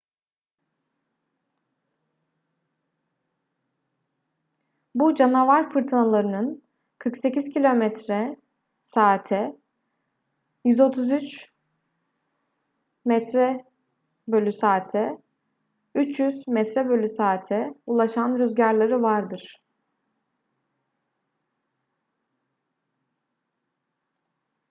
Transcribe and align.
bu 4.95 5.15
canavar 5.15 5.71
fırtınalarının 5.71 6.63
480 7.05 8.31
km/saate 8.83 9.57
133m/s;300m/s 15.95 17.73
ulaşan 17.85 18.37
rüzgarları 18.39 19.01
vardır 19.01 19.61